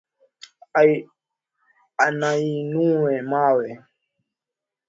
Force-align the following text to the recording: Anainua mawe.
Anainua 2.05 3.15
mawe. 3.31 3.67